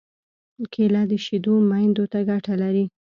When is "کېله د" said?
0.73-1.13